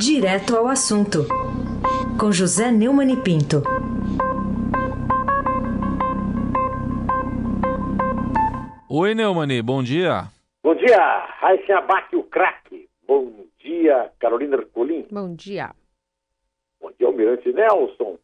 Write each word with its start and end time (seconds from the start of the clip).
Direto 0.00 0.56
ao 0.56 0.68
assunto, 0.68 1.26
com 2.20 2.30
José 2.30 2.70
Neumann 2.70 3.10
e 3.10 3.16
Pinto. 3.16 3.64
Oi, 8.88 9.12
Neumani, 9.12 9.60
bom 9.60 9.82
dia. 9.82 10.28
Bom 10.62 10.76
dia, 10.76 10.96
Raíssa 11.40 11.78
Abac, 11.78 12.14
o 12.14 12.22
craque. 12.22 12.88
Bom 13.08 13.44
dia, 13.58 14.12
Carolina 14.20 14.54
Ercolim. 14.58 15.04
Bom 15.10 15.34
dia. 15.34 15.74
Bom 16.80 16.92
dia, 16.96 17.08
Almirante 17.08 17.52
Nelson. 17.52 18.16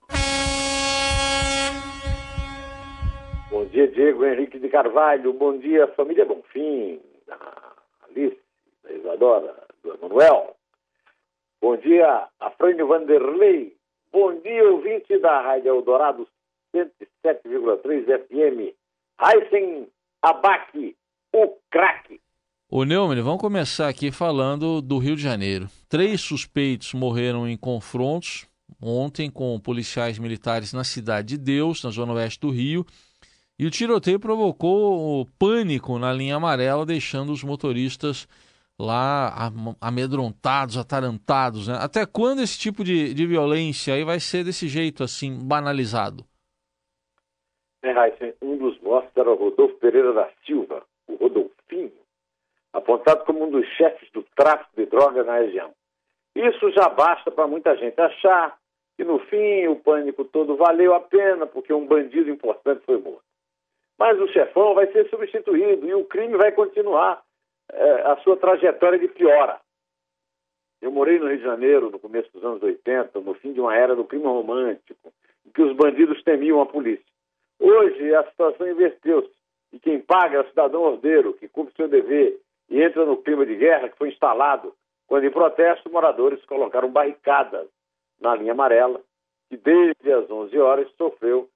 Bom 3.51 3.65
dia, 3.73 3.89
Diego 3.89 4.25
Henrique 4.25 4.61
de 4.61 4.69
Carvalho. 4.69 5.33
Bom 5.33 5.59
dia, 5.59 5.89
família 5.97 6.25
Bonfim, 6.25 7.01
da 7.27 7.37
Alice, 8.09 8.39
da 8.85 8.93
Isadora, 8.93 9.57
do 9.83 9.93
Emanuel. 9.93 10.55
Bom 11.61 11.77
dia, 11.77 12.29
Afrânio 12.39 12.87
Vanderlei. 12.87 13.77
Bom 14.13 14.39
dia, 14.41 14.71
ouvinte 14.71 15.19
da 15.19 15.41
Rádio 15.41 15.69
Eldorado 15.69 16.29
107,3 16.75 18.05
FM. 18.27 18.75
Heisen 19.21 19.89
Abac, 20.23 20.97
o 21.33 21.57
craque. 21.71 22.21
Ô 22.71 22.85
Neumann, 22.85 23.23
vamos 23.23 23.41
começar 23.41 23.89
aqui 23.89 24.11
falando 24.11 24.83
do 24.83 24.99
Rio 24.99 25.17
de 25.17 25.23
Janeiro. 25.23 25.69
Três 25.89 26.21
suspeitos 26.21 26.93
morreram 26.95 27.49
em 27.49 27.57
confrontos 27.57 28.47
ontem 28.81 29.31
com 29.31 29.59
policiais 29.61 30.19
militares 30.19 30.73
na 30.73 30.85
Cidade 30.85 31.29
de 31.29 31.39
Deus, 31.39 31.83
na 31.83 31.91
zona 31.91 32.13
oeste 32.15 32.41
do 32.41 32.51
Rio. 32.51 32.85
E 33.59 33.67
o 33.67 33.71
tiroteio 33.71 34.19
provocou 34.19 35.27
pânico 35.39 35.99
na 35.99 36.13
linha 36.13 36.37
amarela, 36.37 36.85
deixando 36.85 37.33
os 37.33 37.45
motoristas 37.45 38.27
lá 38.79 39.33
amedrontados, 39.81 40.77
atarantados. 40.77 41.69
Né? 41.69 41.79
Até 41.81 42.07
quando 42.07 42.43
esse 42.43 42.59
tipo 42.59 42.83
de, 42.83 43.15
de 43.15 43.27
violência 43.27 43.95
aí 43.95 44.05
vai 44.05 44.21
ser 44.21 44.45
desse 44.45 44.69
jeito, 44.69 45.03
assim, 45.03 45.39
banalizado? 45.47 46.25
É, 47.83 47.91
Heisen, 47.91 48.35
um 48.43 48.57
dos 48.57 48.81
mortos 48.81 49.13
era 49.17 49.31
o 49.31 49.37
Rodolfo 49.37 49.77
Pereira 49.77 50.13
da 50.13 50.29
Silva, 50.45 50.83
o 51.07 51.15
Rodolfinho, 51.17 51.93
apontado 52.73 53.25
como 53.25 53.45
um 53.45 53.51
dos 53.51 53.67
chefes 53.77 54.11
do 54.11 54.23
tráfico 54.35 54.71
de 54.77 54.87
drogas 54.87 55.27
na 55.27 55.39
região. 55.39 55.71
Isso 56.35 56.71
já 56.73 56.89
basta 56.89 57.31
para 57.31 57.47
muita 57.47 57.77
gente 57.77 58.01
achar 58.01 58.59
que 58.97 59.05
no 59.05 59.19
fim 59.27 59.69
o 59.69 59.77
pânico 59.77 60.25
todo 60.25 60.57
valeu 60.57 60.95
a 60.95 61.01
pena 61.01 61.47
porque 61.47 61.73
um 61.73 61.87
bandido 61.87 62.31
importante 62.31 62.85
foi 62.85 62.99
morto. 62.99 63.23
Mas 63.99 64.19
o 64.19 64.27
chefão 64.29 64.75
vai 64.75 64.91
ser 64.91 65.09
substituído 65.09 65.87
e 65.87 65.95
o 65.95 66.05
crime 66.05 66.37
vai 66.37 66.51
continuar 66.53 67.23
é, 67.73 67.93
a 68.03 68.17
sua 68.19 68.37
trajetória 68.37 68.99
de 68.99 69.09
piora. 69.09 69.61
Eu 70.81 70.93
morei 70.93 71.19
no 71.19 71.29
Rio 71.29 71.39
de 71.39 71.45
Janeiro 71.45 71.91
no 71.91 71.99
começo 71.99 72.31
dos 72.33 72.45
anos 72.45 72.63
80, 72.63 73.21
no 73.21 73.35
fim 73.35 73.53
de 73.53 73.61
uma 73.61 73.75
era 73.75 73.97
do 73.97 74.05
crime 74.05 74.25
romântico, 74.25 75.13
em 75.47 75.51
que 75.51 75.63
os 75.63 75.75
bandidos 75.75 76.23
temiam 76.23 76.61
a 76.61 76.67
polícia. 76.67 77.05
Hoje 77.59 78.15
a 78.15 78.25
situação 78.25 78.69
inverteu-se 78.69 79.31
e 79.73 79.79
quem 79.79 80.01
paga 80.01 80.39
é 80.39 80.41
o 80.41 80.49
cidadão 80.49 80.83
ordeiro, 80.83 81.35
que 81.35 81.49
cumpre 81.49 81.75
seu 81.75 81.89
dever 81.89 82.39
e 82.69 82.83
entra 82.83 83.05
no 83.05 83.17
clima 83.17 83.47
de 83.47 83.57
guerra 83.57 83.89
que 83.89 83.97
foi 83.97 84.11
instalado 84.11 84.75
quando, 85.07 85.25
em 85.25 85.31
protesto, 85.31 85.91
moradores 85.91 86.45
colocaram 86.45 86.91
barricadas 86.91 87.69
na 88.21 88.35
linha 88.35 88.53
amarela, 88.53 89.01
que 89.49 89.57
desde 89.57 90.13
as 90.13 90.31
11 90.31 90.59
horas 90.59 90.91
sofreu 90.97 91.49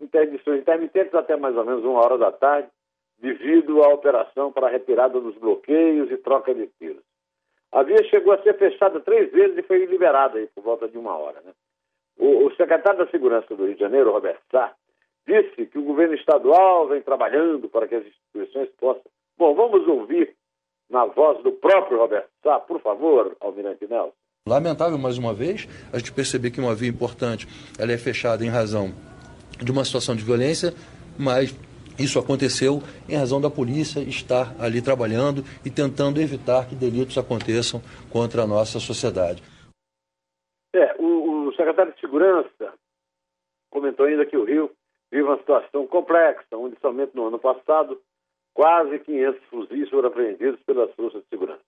interdições 0.00 0.60
intermitentes 0.60 1.14
até 1.14 1.36
mais 1.36 1.56
ou 1.56 1.64
menos 1.64 1.84
uma 1.84 2.00
hora 2.00 2.18
da 2.18 2.30
tarde, 2.30 2.68
devido 3.22 3.82
à 3.84 3.88
operação 3.88 4.50
para 4.50 4.66
a 4.66 4.70
retirada 4.70 5.20
dos 5.20 5.36
bloqueios 5.36 6.10
e 6.10 6.16
troca 6.16 6.52
de 6.52 6.66
tiros. 6.78 7.02
A 7.70 7.84
via 7.84 8.02
chegou 8.10 8.32
a 8.32 8.42
ser 8.42 8.58
fechada 8.58 9.00
três 9.00 9.30
vezes 9.30 9.56
e 9.56 9.62
foi 9.62 9.86
liberada 9.86 10.38
aí 10.38 10.48
por 10.48 10.62
volta 10.62 10.88
de 10.88 10.98
uma 10.98 11.16
hora. 11.16 11.40
Né? 11.40 11.52
O, 12.18 12.46
o, 12.46 12.54
secretário 12.56 12.98
da 12.98 13.10
Segurança 13.10 13.54
do 13.54 13.64
Rio 13.64 13.74
de 13.74 13.80
Janeiro, 13.80 14.12
Roberto 14.12 14.42
Sá, 14.50 14.74
disse 15.26 15.66
que 15.66 15.78
o 15.78 15.84
governo 15.84 16.14
estadual 16.14 16.88
vem 16.88 17.00
trabalhando 17.00 17.68
para 17.68 17.86
que 17.86 17.94
as 17.94 18.04
instituições 18.04 18.68
possam. 18.78 19.04
Bom, 19.38 19.54
vamos 19.54 19.86
ouvir 19.86 20.34
na 20.90 21.06
voz 21.06 21.42
do 21.44 21.52
próprio 21.52 21.98
Roberto 21.98 22.28
Sá, 22.42 22.58
por 22.58 22.80
favor, 22.80 23.36
Almirante 23.40 23.86
Nelson. 23.86 24.12
Lamentável, 24.46 24.98
mais 24.98 25.16
uma 25.16 25.32
vez, 25.32 25.68
a 25.92 25.98
gente 25.98 26.12
perceber 26.12 26.50
que 26.50 26.60
uma 26.60 26.74
via 26.74 26.90
importante 26.90 27.46
ela 27.78 27.92
é 27.92 27.96
fechada 27.96 28.44
em 28.44 28.48
razão 28.48 28.92
de 29.62 29.70
uma 29.70 29.84
situação 29.84 30.16
de 30.16 30.24
violência, 30.24 30.74
mas 31.16 31.56
isso 31.98 32.18
aconteceu 32.18 32.80
em 33.08 33.16
razão 33.16 33.40
da 33.40 33.50
polícia 33.50 34.00
estar 34.00 34.54
ali 34.60 34.82
trabalhando 34.82 35.42
e 35.64 35.70
tentando 35.70 36.20
evitar 36.20 36.68
que 36.68 36.74
delitos 36.74 37.18
aconteçam 37.18 37.80
contra 38.10 38.42
a 38.42 38.46
nossa 38.46 38.78
sociedade. 38.78 39.42
É, 40.74 40.94
o, 40.98 41.48
o 41.48 41.54
secretário 41.54 41.92
de 41.92 42.00
Segurança 42.00 42.72
comentou 43.70 44.06
ainda 44.06 44.26
que 44.26 44.36
o 44.36 44.44
Rio 44.44 44.70
vive 45.10 45.24
uma 45.24 45.38
situação 45.38 45.86
complexa, 45.86 46.56
onde 46.56 46.76
somente 46.80 47.14
no 47.14 47.26
ano 47.26 47.38
passado 47.38 48.00
quase 48.54 48.98
500 48.98 49.44
fuzis 49.44 49.88
foram 49.88 50.08
apreendidos 50.08 50.60
pelas 50.62 50.92
forças 50.94 51.22
de 51.22 51.28
segurança. 51.28 51.62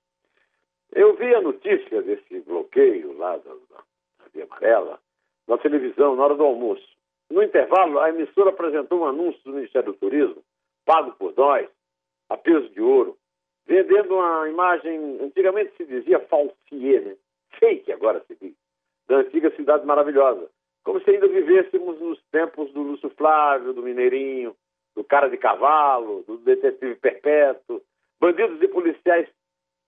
Eu 0.92 1.16
vi 1.16 1.34
a 1.34 1.40
notícia 1.40 2.02
desse 2.02 2.40
bloqueio 2.40 3.16
lá 3.18 3.36
da, 3.38 3.52
da 3.52 3.84
Via 4.32 4.44
Amarela 4.44 5.00
na 5.48 5.58
televisão 5.58 6.14
na 6.16 6.24
hora 6.24 6.36
do 6.36 6.44
almoço. 6.44 6.93
No 7.34 7.42
intervalo, 7.42 7.98
a 7.98 8.10
emissora 8.10 8.50
apresentou 8.50 9.00
um 9.00 9.06
anúncio 9.06 9.42
do 9.42 9.54
Ministério 9.54 9.92
do 9.92 9.98
Turismo, 9.98 10.40
pago 10.86 11.16
por 11.18 11.34
nós, 11.36 11.68
a 12.28 12.36
peso 12.36 12.68
de 12.68 12.80
ouro, 12.80 13.18
vendendo 13.66 14.14
uma 14.14 14.48
imagem, 14.48 15.18
antigamente 15.20 15.76
se 15.76 15.84
dizia 15.84 16.20
falsier, 16.20 17.02
né? 17.02 17.16
fake 17.58 17.90
agora 17.90 18.22
se 18.28 18.36
diz, 18.40 18.54
da 19.08 19.16
antiga 19.16 19.50
cidade 19.56 19.84
maravilhosa. 19.84 20.48
Como 20.84 21.00
se 21.00 21.10
ainda 21.10 21.26
vivêssemos 21.26 21.98
nos 21.98 22.22
tempos 22.30 22.72
do 22.72 22.82
Lúcio 22.82 23.10
Flávio, 23.10 23.72
do 23.72 23.82
Mineirinho, 23.82 24.54
do 24.94 25.02
cara 25.02 25.26
de 25.26 25.36
cavalo, 25.36 26.22
do 26.28 26.36
detetive 26.36 26.94
perpétuo, 26.94 27.82
bandidos 28.20 28.62
e 28.62 28.68
policiais 28.68 29.28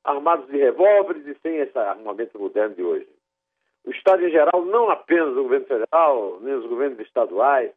armados 0.02 0.48
de 0.48 0.56
revólveres 0.56 1.24
e 1.24 1.36
sem 1.42 1.58
esse 1.58 1.78
armamento 1.78 2.40
moderno 2.40 2.74
de 2.74 2.82
hoje. 2.82 3.08
O 3.86 3.90
Estado 3.92 4.26
em 4.26 4.30
geral, 4.30 4.64
não 4.64 4.90
apenas 4.90 5.36
o 5.36 5.44
governo 5.44 5.66
federal, 5.66 6.40
nem 6.40 6.54
os 6.54 6.66
governos 6.66 6.98
estaduais, 6.98 7.70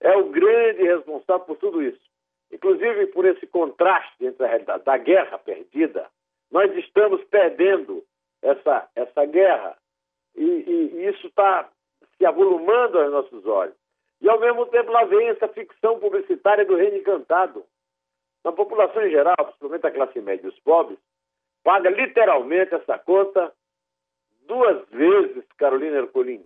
é 0.00 0.16
o 0.16 0.30
grande 0.30 0.82
responsável 0.84 1.44
por 1.44 1.56
tudo 1.56 1.82
isso. 1.82 2.00
Inclusive 2.52 3.08
por 3.08 3.24
esse 3.24 3.46
contraste 3.48 4.24
entre 4.24 4.44
a 4.44 4.48
realidade 4.48 4.84
da 4.84 4.96
guerra 4.96 5.38
perdida, 5.38 6.06
nós 6.52 6.72
estamos 6.76 7.22
perdendo 7.24 8.04
essa, 8.40 8.88
essa 8.94 9.24
guerra. 9.24 9.76
E, 10.36 10.44
e, 10.44 10.90
e 10.94 11.08
isso 11.08 11.26
está 11.26 11.68
se 12.16 12.24
avolumando 12.24 13.00
aos 13.00 13.10
nossos 13.10 13.44
olhos. 13.46 13.74
E 14.20 14.28
ao 14.28 14.38
mesmo 14.38 14.66
tempo 14.66 14.92
lá 14.92 15.04
vem 15.04 15.28
essa 15.28 15.48
ficção 15.48 15.98
publicitária 15.98 16.64
do 16.64 16.76
reino 16.76 16.96
encantado. 16.96 17.64
Na 18.44 18.52
população 18.52 19.04
em 19.04 19.10
geral, 19.10 19.34
principalmente 19.36 19.86
a 19.86 19.90
classe 19.90 20.20
média 20.20 20.46
e 20.46 20.48
os 20.48 20.58
pobres, 20.60 20.98
paga 21.64 21.90
literalmente 21.90 22.72
essa 22.72 22.96
conta 22.98 23.52
duas 24.46 24.88
vezes, 24.90 25.44
Carolina 25.58 25.96
Ercolim. 25.98 26.44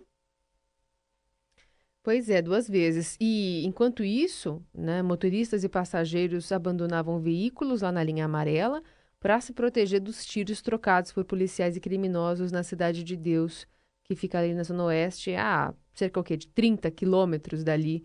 Pois 2.03 2.29
é, 2.29 2.41
duas 2.41 2.67
vezes. 2.67 3.15
E 3.19 3.63
enquanto 3.65 4.03
isso, 4.03 4.63
né, 4.73 5.03
motoristas 5.03 5.63
e 5.63 5.69
passageiros 5.69 6.51
abandonavam 6.51 7.19
veículos 7.19 7.81
lá 7.81 7.91
na 7.91 8.03
linha 8.03 8.25
amarela 8.25 8.81
para 9.19 9.39
se 9.39 9.53
proteger 9.53 9.99
dos 9.99 10.25
tiros 10.25 10.63
trocados 10.63 11.13
por 11.13 11.23
policiais 11.23 11.77
e 11.77 11.79
criminosos 11.79 12.51
na 12.51 12.63
Cidade 12.63 13.03
de 13.03 13.15
Deus, 13.15 13.67
que 14.03 14.15
fica 14.15 14.39
ali 14.39 14.53
na 14.53 14.63
Zona 14.63 14.85
Oeste, 14.85 15.35
a 15.35 15.73
cerca 15.93 16.19
o 16.19 16.23
quê, 16.23 16.35
de 16.35 16.47
30 16.47 16.89
quilômetros 16.89 17.63
dali, 17.63 18.03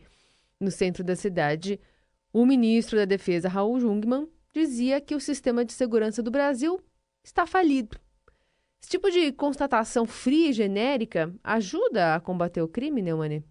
no 0.61 0.71
centro 0.71 1.03
da 1.03 1.17
cidade. 1.17 1.81
O 2.33 2.45
ministro 2.45 2.99
da 2.99 3.07
Defesa, 3.07 3.49
Raul 3.49 3.81
Jungmann, 3.81 4.29
dizia 4.53 5.01
que 5.01 5.15
o 5.15 5.21
sistema 5.21 5.65
de 5.65 5.73
segurança 5.73 6.23
do 6.23 6.31
Brasil 6.31 6.79
está 7.25 7.47
falido. 7.47 7.99
Esse 8.81 8.91
tipo 8.91 9.11
de 9.11 9.33
constatação 9.33 10.07
fria 10.07 10.51
e 10.51 10.53
genérica 10.53 11.33
ajuda 11.43 12.15
a 12.15 12.21
combater 12.21 12.63
o 12.63 12.69
crime, 12.69 13.03
Neumann? 13.03 13.43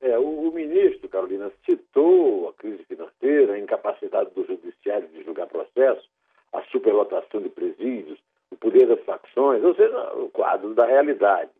É, 0.00 0.18
o, 0.18 0.48
o, 0.48 0.52
ministro, 0.52 1.08
Carolina, 1.08 1.50
citou 1.64 2.48
a 2.48 2.52
crise 2.54 2.84
financeira, 2.84 3.54
a 3.54 3.58
incapacidade 3.58 4.30
do 4.34 4.44
judiciário 4.46 5.08
de 5.08 5.24
julgar 5.24 5.46
processos, 5.48 6.08
a 6.52 6.62
superlotação 6.64 7.40
de 7.40 7.48
presídios, 7.48 8.18
o 8.50 8.56
poder 8.56 8.86
das 8.86 9.00
facções, 9.04 9.62
ou 9.62 9.74
seja, 9.74 10.14
o 10.14 10.30
quadro 10.30 10.74
da 10.74 10.86
realidade. 10.86 11.50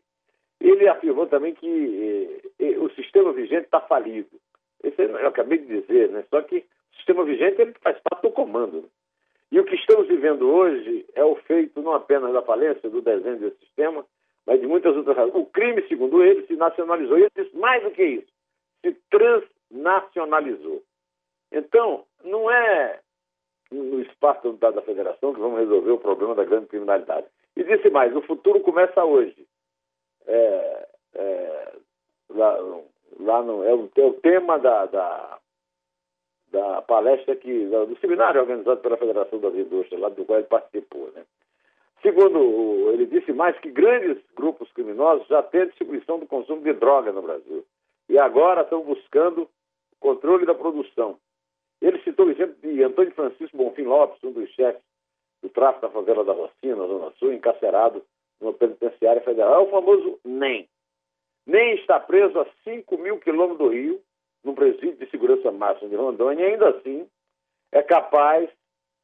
Ele 0.59 0.87
afirmou 0.87 1.27
também 1.27 1.53
que 1.53 2.41
eh, 2.59 2.65
eh 2.71 2.77
o 2.79 2.89
sistema 2.91 3.31
vigente 3.31 3.65
está 3.65 3.79
falido. 3.81 4.39
Isso 4.83 5.01
eu 5.01 5.27
acabei 5.27 5.59
de 5.59 5.81
dizer, 5.81 6.09
né? 6.09 6.23
Só 6.29 6.41
que 6.41 6.57
o 6.57 6.95
sistema 6.97 7.23
vigente 7.23 7.61
ele 7.61 7.73
faz 7.81 7.97
parte 8.01 8.23
do 8.23 8.31
comando. 8.31 8.81
Né? 8.81 8.89
E 9.51 9.59
o 9.59 9.65
que 9.65 9.75
estamos 9.75 10.07
vivendo 10.07 10.47
hoje 10.47 11.05
é 11.15 11.23
o 11.23 11.35
feito 11.35 11.81
não 11.81 11.93
apenas 11.93 12.31
da 12.33 12.41
falência 12.41 12.89
do 12.89 13.01
desenho 13.01 13.39
desse 13.39 13.57
sistema, 13.59 14.05
mas 14.45 14.61
de 14.61 14.67
muitas 14.67 14.95
outras 14.95 15.17
razões. 15.17 15.35
O 15.35 15.45
crime, 15.45 15.87
segundo 15.87 16.23
ele, 16.23 16.45
se 16.45 16.55
nacionalizou. 16.55 17.17
E 17.17 17.21
ele 17.21 17.31
disse 17.35 17.55
mais 17.57 17.83
do 17.83 17.91
que 17.91 18.03
isso, 18.03 18.31
se 18.81 18.95
transnacionalizou. 19.09 20.83
Então, 21.51 22.05
não 22.23 22.49
é 22.51 22.99
no 23.71 24.01
espaço 24.01 24.53
da, 24.53 24.71
da 24.71 24.81
federação 24.81 25.33
que 25.33 25.39
vamos 25.39 25.59
resolver 25.59 25.91
o 25.91 25.99
problema 25.99 26.35
da 26.35 26.43
grande 26.43 26.67
criminalidade. 26.67 27.27
E 27.55 27.63
disse 27.63 27.89
mais, 27.89 28.15
o 28.15 28.21
futuro 28.21 28.59
começa 28.61 29.03
hoje. 29.03 29.47
É, 30.25 30.87
é, 31.15 31.73
lá, 32.29 32.57
lá 33.19 33.43
no, 33.43 33.63
é, 33.63 33.73
o, 33.73 33.89
é 33.95 34.05
o 34.05 34.13
tema 34.13 34.57
da, 34.59 34.85
da, 34.85 35.39
da 36.51 36.81
palestra 36.81 37.35
que, 37.35 37.65
do 37.65 37.97
seminário 37.99 38.41
organizado 38.41 38.81
pela 38.81 38.97
Federação 38.97 39.39
das 39.39 39.53
Indústrias, 39.55 40.01
lá 40.01 40.09
do 40.09 40.25
qual 40.25 40.39
ele 40.39 40.47
participou. 40.47 41.11
Né? 41.13 41.23
Segundo, 42.01 42.91
ele 42.91 43.05
disse 43.05 43.31
mais 43.33 43.57
que 43.59 43.69
grandes 43.69 44.17
grupos 44.35 44.71
criminosos 44.71 45.27
já 45.27 45.43
têm 45.43 45.67
distribuição 45.67 46.17
do 46.17 46.25
consumo 46.25 46.61
de 46.61 46.73
droga 46.73 47.11
no 47.11 47.21
Brasil 47.21 47.65
e 48.07 48.17
agora 48.17 48.61
estão 48.61 48.81
buscando 48.81 49.47
controle 49.99 50.45
da 50.45 50.55
produção. 50.55 51.17
Ele 51.81 52.01
citou 52.03 52.27
o 52.27 52.31
exemplo 52.31 52.55
de 52.61 52.83
Antônio 52.83 53.11
Francisco 53.13 53.55
Bonfim 53.55 53.83
Lopes, 53.83 54.23
um 54.23 54.31
dos 54.31 54.49
chefes 54.51 54.81
do 55.41 55.49
tráfico 55.49 55.81
da 55.87 55.89
favela 55.89 56.23
da 56.23 56.33
Rocinha, 56.33 56.75
na 56.75 56.87
Zona 56.87 57.11
Sul, 57.17 57.31
encarcerado 57.33 58.03
numa 58.41 58.53
penitenciária 58.53 59.21
federal. 59.21 59.53
É 59.53 59.59
o 59.59 59.69
famoso 59.71 60.19
NEM. 60.25 60.67
NEM 61.45 61.75
está 61.75 61.99
preso 61.99 62.39
a 62.39 62.45
5 62.63 62.97
mil 62.97 63.19
quilômetros 63.19 63.57
do 63.57 63.67
Rio, 63.69 64.01
num 64.43 64.55
presídio 64.55 64.97
de 64.97 65.09
segurança 65.09 65.51
máxima 65.51 65.89
de 65.89 65.95
Rondônia, 65.95 66.43
e 66.43 66.51
ainda 66.51 66.69
assim 66.69 67.07
é 67.71 67.81
capaz 67.81 68.49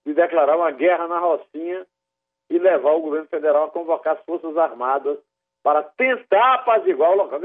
de 0.05 0.13
declarar 0.13 0.57
uma 0.57 0.71
guerra 0.71 1.07
na 1.07 1.19
Rocinha 1.19 1.85
e 2.49 2.57
levar 2.57 2.93
o 2.93 3.01
governo 3.01 3.27
federal 3.27 3.65
a 3.65 3.71
convocar 3.71 4.15
as 4.15 4.23
Forças 4.25 4.55
Armadas 4.57 5.17
para 5.63 5.83
tentar 5.83 6.55
apaziguar 6.55 7.11
o 7.11 7.15
local. 7.15 7.41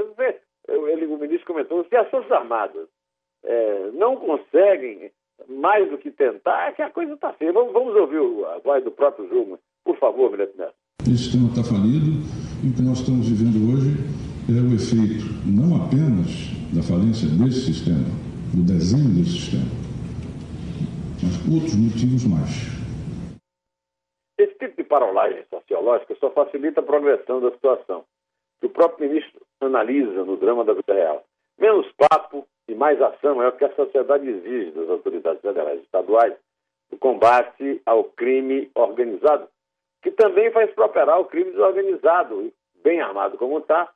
Ele, 0.67 1.05
o 1.07 1.17
ministro 1.17 1.47
comentou, 1.47 1.83
se 1.85 1.95
as 1.95 2.09
Forças 2.09 2.31
Armadas 2.31 2.87
é, 3.43 3.89
não 3.93 4.15
conseguem 4.15 5.11
mais 5.49 5.89
do 5.89 5.97
que 5.97 6.11
tentar, 6.11 6.69
é 6.69 6.71
que 6.71 6.81
a 6.83 6.91
coisa 6.91 7.13
está 7.13 7.33
feia. 7.33 7.51
Vamos, 7.51 7.73
vamos, 7.73 7.95
ouvir 7.95 8.19
a 8.45 8.59
voz 8.59 8.83
do 8.83 8.91
próprio 8.91 9.27
jogo, 9.27 9.59
por 9.83 9.97
favor, 9.97 10.31
Milete 10.31 10.55
Neto. 10.55 10.75
Esse 11.01 11.17
sistema 11.17 11.49
está 11.49 11.63
falido 11.63 12.21
e 12.63 12.69
o 12.69 12.75
que 12.75 12.81
nós 12.83 12.99
estamos 12.99 13.27
vivendo 13.27 13.57
hoje 13.73 13.97
é 14.47 14.61
o 14.61 14.73
efeito 14.75 15.25
não 15.45 15.83
apenas 15.83 16.60
da 16.73 16.81
falência 16.81 17.27
desse 17.27 17.67
sistema, 17.67 18.07
do 18.55 18.63
desenho 18.63 19.11
desse 19.11 19.43
sistema, 19.43 19.67
mas 21.19 21.35
outros 21.51 21.75
motivos 21.75 22.23
mais. 22.23 22.71
Esse 24.39 24.55
tipo 24.55 24.77
de 24.77 24.83
parolagem 24.87 25.43
sociológica 25.49 26.15
só 26.15 26.31
facilita 26.31 26.79
a 26.79 26.83
progressão 26.83 27.41
da 27.41 27.51
situação, 27.51 28.05
que 28.61 28.67
o 28.67 28.69
próprio 28.69 29.09
ministro 29.09 29.41
analisa 29.59 30.23
no 30.23 30.37
drama 30.37 30.63
da 30.63 30.73
vida 30.73 30.93
real. 30.93 31.25
Menos 31.59 31.91
papo 31.91 32.47
e 32.69 32.73
mais 32.73 33.01
ação 33.01 33.43
é 33.43 33.49
o 33.49 33.51
que 33.51 33.65
a 33.65 33.75
sociedade 33.75 34.29
exige 34.29 34.71
das 34.71 34.89
autoridades 34.89 35.41
federais 35.41 35.79
e 35.79 35.83
estaduais 35.83 36.33
no 36.89 36.97
combate 36.97 37.81
ao 37.85 38.05
crime 38.05 38.71
organizado, 38.73 39.47
que 40.01 40.11
também 40.11 40.51
faz 40.51 40.71
prosperar 40.71 41.19
o 41.19 41.25
crime 41.25 41.51
desorganizado, 41.51 42.51
bem 42.81 43.01
armado 43.01 43.37
como 43.37 43.59
está, 43.59 43.89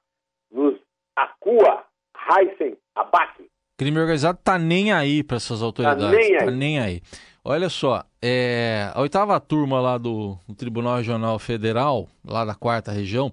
nos 0.51 0.77
acua, 1.15 1.85
Heisen, 2.29 2.77
abaque. 2.95 3.45
Crime 3.77 3.99
organizado 3.99 4.39
tá 4.43 4.57
nem 4.57 4.91
aí 4.91 5.23
para 5.23 5.37
essas 5.37 5.61
autoridades. 5.61 6.03
Tá 6.03 6.11
nem 6.11 6.35
aí. 6.35 6.45
Tá 6.45 6.51
nem 6.51 6.79
aí. 6.79 7.01
Olha 7.43 7.69
só, 7.69 8.03
é, 8.21 8.89
a 8.93 9.01
oitava 9.01 9.39
turma 9.39 9.79
lá 9.79 9.97
do, 9.97 10.37
do 10.47 10.55
Tribunal 10.55 10.97
Regional 10.97 11.37
Federal, 11.37 12.07
lá 12.25 12.43
da 12.43 12.55
quarta 12.55 12.91
região, 12.91 13.31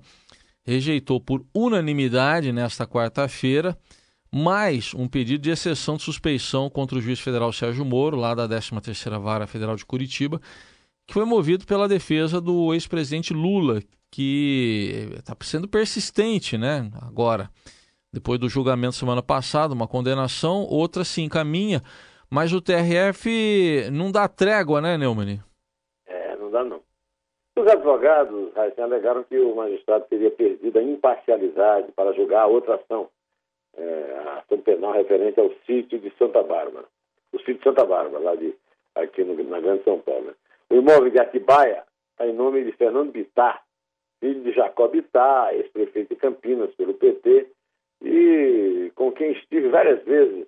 rejeitou 0.67 1.21
por 1.21 1.45
unanimidade 1.55 2.53
nesta 2.53 2.87
quarta-feira 2.87 3.77
mais 4.35 4.95
um 4.95 5.07
pedido 5.07 5.43
de 5.43 5.51
exceção 5.51 5.99
de 5.99 6.03
suspeição 6.03 6.71
contra 6.71 6.97
o 6.97 7.03
juiz 7.03 7.21
federal 7.21 7.53
Sérgio 7.53 7.85
Moro, 7.85 8.17
lá 8.17 8.35
da 8.35 8.49
13ª 8.49 9.21
Vara 9.21 9.47
Federal 9.47 9.77
de 9.77 9.85
Curitiba, 9.85 10.41
que 11.07 11.13
foi 11.13 11.27
movido 11.27 11.67
pela 11.67 11.87
defesa 11.87 12.41
do 12.41 12.73
ex-presidente 12.73 13.35
Lula, 13.35 13.83
que 14.11 15.11
está 15.19 15.37
sendo 15.43 15.69
persistente, 15.69 16.57
né? 16.57 16.91
Agora, 17.03 17.51
depois 18.13 18.39
do 18.39 18.49
julgamento 18.49 18.95
semana 18.95 19.23
passada, 19.23 19.75
uma 19.75 19.89
condenação, 19.89 20.67
outra 20.69 21.05
se 21.05 21.23
encaminha, 21.23 21.81
mas 22.31 22.53
o 22.53 22.61
TRF 22.61 23.91
não 23.91 24.13
dá 24.13 24.29
trégua, 24.29 24.81
né, 24.81 24.99
Neumann? 24.99 25.41
É, 26.07 26.37
não 26.37 26.51
dá 26.51 26.63
não. 26.65 26.81
Os 27.57 27.67
advogados, 27.67 28.51
alegaram 28.79 29.25
que 29.25 29.39
o 29.39 29.55
magistrado 29.55 30.07
teria 30.09 30.31
perdido 30.31 30.79
a 30.79 30.83
imparcialidade 30.83 31.93
para 31.93 32.13
julgar 32.13 32.43
a 32.43 32.47
outra 32.47 32.77
ação 32.77 33.09
é, 33.77 34.23
a 34.27 34.39
ação 34.39 34.59
penal 34.59 34.93
referente 34.93 35.41
ao 35.41 35.51
sítio 35.67 35.99
de 35.99 36.13
Santa 36.19 36.43
Bárbara. 36.43 36.87
O 37.33 37.39
sítio 37.39 37.59
de 37.59 37.65
Santa 37.65 37.85
Bárbara, 37.85 38.23
lá 38.23 38.35
de, 38.35 38.55
aqui 38.95 39.25
no, 39.25 39.43
na 39.45 39.61
Grande 39.61 39.85
São 39.85 39.99
Paulo. 40.01 40.27
Né? 40.27 40.35
O 40.71 40.75
imóvel 40.77 41.11
de 41.11 41.19
Atibaia 41.19 41.85
está 42.13 42.27
em 42.27 42.35
nome 42.35 42.65
de 42.65 42.73
Fernando 42.73 43.13
Bittar, 43.13 43.63
filho 44.21 44.43
de 44.43 44.53
Jacó 44.53 44.89
Bittar, 44.89 45.55
ex-prefeito 45.55 46.15
de 46.15 46.21
Campinas 46.21 46.75
pelo 46.75 46.95
PT, 46.95 47.49
e 48.13 48.93
com 48.95 49.11
quem 49.11 49.33
estive 49.33 49.71
várias 49.71 50.05
vezes 50.05 50.47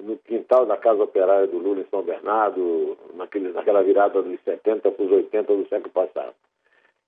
no 0.00 0.16
quintal 0.16 0.64
da 0.64 0.76
Casa 0.76 1.02
Operária 1.02 1.46
do 1.46 1.58
Lula 1.58 1.82
em 1.82 1.86
São 1.90 2.02
Bernardo, 2.02 2.96
naquele, 3.14 3.52
naquela 3.52 3.82
virada 3.82 4.22
dos 4.22 4.40
70 4.42 4.90
para 4.90 5.04
os 5.04 5.12
80 5.12 5.54
do 5.54 5.68
século 5.68 5.92
passado. 5.92 6.34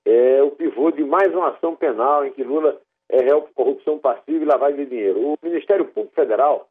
É 0.04 0.42
o 0.42 0.50
pivô 0.50 0.90
de 0.90 1.02
mais 1.02 1.34
uma 1.34 1.48
ação 1.48 1.74
penal 1.74 2.26
em 2.26 2.32
que 2.32 2.44
Lula 2.44 2.78
é 3.08 3.22
réu 3.22 3.42
por 3.42 3.54
corrupção 3.54 3.98
passiva 3.98 4.44
e 4.44 4.46
lavagem 4.46 4.84
de 4.84 4.90
dinheiro. 4.90 5.18
O 5.18 5.38
Ministério 5.42 5.86
Público 5.86 6.14
Federal 6.14 6.68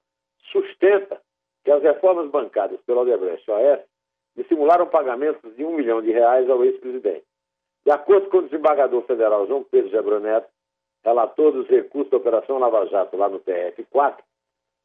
sustenta 0.51 1.19
que 1.63 1.71
as 1.71 1.81
reformas 1.81 2.29
bancadas 2.29 2.79
pela 2.81 3.01
Odebrecht 3.01 3.49
OAS 3.49 3.79
dissimularam 4.37 4.85
pagamentos 4.85 5.55
de 5.55 5.65
um 5.65 5.75
milhão 5.75 6.01
de 6.01 6.11
reais 6.11 6.47
ao 6.47 6.63
ex-presidente. 6.63 7.25
De 7.83 7.91
acordo 7.91 8.29
com 8.29 8.37
o 8.37 8.43
desembargador 8.43 9.01
federal 9.03 9.47
João 9.47 9.63
Pedro 9.63 9.89
Gebro 9.89 10.19
Neto, 10.19 10.47
relator 11.05 11.51
dos 11.51 11.67
recursos 11.67 12.09
da 12.09 12.17
Operação 12.17 12.57
Lava 12.57 12.85
Jato 12.87 13.15
lá 13.15 13.29
no 13.29 13.39
TF4, 13.39 14.17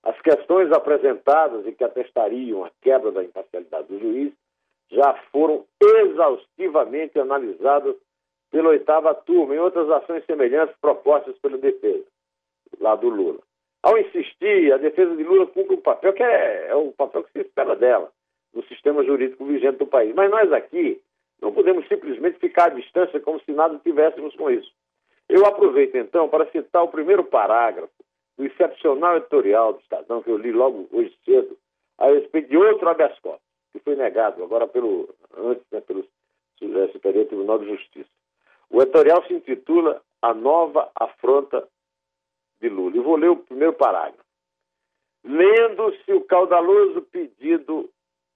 as 0.02 0.20
questões 0.20 0.70
apresentadas 0.70 1.67
e 1.67 1.72
que 1.72 1.82
atestariam 1.82 2.64
a 2.64 2.70
quebra 2.82 3.11
da 3.11 3.25
imparcialidade 3.25 3.88
do 3.88 3.99
juiz 3.99 4.32
já 4.90 5.14
foram 5.32 5.64
exaustivamente 5.82 7.19
analisadas 7.19 7.96
pela 8.50 8.70
oitava 8.70 9.14
turma, 9.14 9.55
em 9.55 9.58
outras 9.58 9.88
ações 9.90 10.25
semelhantes 10.26 10.76
propostas 10.81 11.38
pela 11.38 11.56
defesa, 11.56 12.05
lá 12.81 12.96
do 12.96 13.08
Lula. 13.08 13.38
Ao 13.82 13.96
insistir, 13.96 14.72
a 14.72 14.76
defesa 14.76 15.17
de 15.17 15.22
Lula 15.22 15.46
cumpre 15.46 15.76
um 15.76 15.81
papel 15.81 16.12
que 16.12 16.22
é, 16.22 16.69
é 16.69 16.75
o 16.75 16.93
papel 16.93 17.22
que 17.25 17.32
se 17.32 17.40
espera 17.40 17.76
dela, 17.76 18.11
no 18.52 18.62
sistema 18.64 19.05
jurídico 19.05 19.44
vigente 19.44 19.78
do 19.78 19.87
país. 19.87 20.14
Mas 20.14 20.31
nós 20.31 20.52
aqui 20.52 21.00
não 21.40 21.52
podemos 21.52 21.87
simplesmente 21.87 22.38
ficar 22.38 22.67
à 22.67 22.75
distância 22.75 23.20
como 23.20 23.40
se 23.40 23.52
nada 23.52 23.78
tivéssemos 23.78 24.34
com 24.34 24.50
isso. 24.50 24.70
Eu 25.31 25.46
aproveito 25.46 25.94
então 25.94 26.29
para 26.29 26.51
citar 26.51 26.82
o 26.82 26.89
primeiro 26.89 27.22
parágrafo 27.22 27.93
do 28.37 28.44
excepcional 28.44 29.17
editorial 29.17 29.75
do 29.75 29.81
Estadão, 29.81 30.20
que 30.20 30.29
eu 30.29 30.37
li 30.37 30.51
logo 30.51 30.89
hoje 30.91 31.17
cedo, 31.25 31.56
a 31.99 32.06
respeito 32.06 32.49
de 32.49 32.56
outro 32.56 32.89
habeas 32.89 33.17
corpus, 33.20 33.46
que 33.72 33.79
foi 33.79 33.94
negado 33.94 34.43
agora 34.43 34.67
pelo, 34.67 35.08
antes, 35.37 35.65
né, 35.70 35.81
pelo 35.82 36.05
Superior 36.93 37.27
Tribunal 37.27 37.60
de 37.60 37.69
Justiça. 37.69 38.10
O 38.69 38.82
editorial 38.82 39.25
se 39.27 39.34
intitula 39.34 40.03
A 40.20 40.34
Nova 40.34 40.91
Afronta 40.96 41.69
de 42.60 42.69
Lula. 42.69 42.96
E 42.96 43.01
vou 43.01 43.15
ler 43.15 43.31
o 43.31 43.37
primeiro 43.37 43.75
parágrafo. 43.75 44.25
Lendo-se 45.22 46.13
o 46.13 46.22
caudaloso 46.22 47.03
pedido 47.03 47.89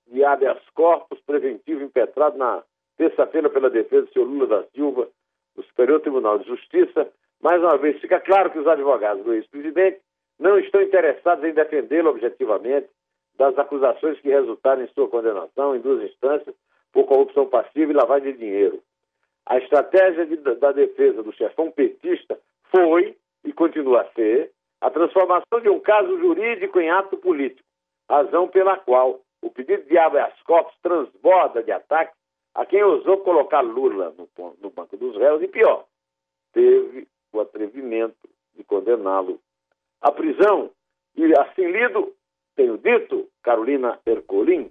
de 0.07 0.25
habeas 0.25 0.63
corpus 0.75 1.21
preventivo 1.23 1.83
impetrado 1.83 2.39
na 2.39 2.63
terça-feira 2.97 3.51
pela 3.51 3.69
defesa 3.69 4.07
do 4.07 4.13
senhor 4.13 4.27
Lula 4.27 4.47
da 4.47 4.65
Silva, 4.69 5.09
no 5.57 5.63
Superior 5.65 6.01
Tribunal 6.01 6.39
de 6.39 6.47
Justiça, 6.47 7.09
mais 7.43 7.61
uma 7.61 7.77
vez 7.77 8.01
fica 8.01 8.21
claro 8.21 8.51
que 8.51 8.59
os 8.59 8.67
advogados 8.67 9.25
do 9.25 9.33
ex-presidente 9.35 10.01
não 10.39 10.59
estão 10.59 10.83
interessados 10.83 11.45
em 11.45 11.53
defendê-lo 11.53 12.11
objetivamente 12.11 12.89
das 13.37 13.57
acusações 13.59 14.19
que 14.21 14.29
resultaram 14.29 14.83
em 14.83 14.89
sua 14.89 15.09
condenação 15.09 15.75
em 15.75 15.81
duas 15.81 16.03
instâncias 16.03 16.55
por 16.93 17.05
corrupção 17.05 17.47
passiva 17.47 17.91
e 17.91 17.95
lavagem 17.95 18.33
de 18.33 18.39
dinheiro, 18.39 18.81
a 19.47 19.59
estratégia 19.59 20.25
de, 20.25 20.37
da 20.37 20.73
defesa 20.73 21.23
do 21.23 21.33
chefão 21.33 21.71
petista 21.71 22.39
foi, 22.71 23.17
e 23.45 23.53
continua 23.53 24.03
a 24.03 24.13
ser, 24.13 24.51
a 24.81 24.91
transformação 24.91 25.61
de 25.61 25.69
um 25.69 25.81
caso 25.81 26.19
jurídico 26.19 26.81
em 26.81 26.91
ato 26.91 27.17
político, 27.17 27.67
razão 28.09 28.49
pela 28.49 28.79
qual 28.79 29.21
o 29.43 29.51
pedido 29.51 29.85
de 29.85 29.99
habeas 29.99 30.33
corpus 30.43 30.75
transborda 30.83 31.63
de 31.63 31.71
ataques 31.73 32.15
a 32.55 32.65
quem 32.65 32.83
ousou 32.83 33.19
colocar 33.19 33.61
Lula 33.61 34.15
no, 34.17 34.57
no 34.61 34.71
banco 34.71 34.97
dos 34.97 35.17
réus 35.17 35.43
e, 35.43 35.49
pior, 35.49 35.87
teve 36.53 37.09
o 37.33 37.41
atrevimento 37.41 38.29
de 38.57 38.63
condená-lo 38.65 39.41
à 40.01 40.13
prisão. 40.13 40.71
E 41.17 41.25
assim 41.39 41.71
lido, 41.71 42.13
tenho 42.55 42.79
dito, 42.79 43.29
Carolina 43.43 43.99
Ercolim. 44.07 44.71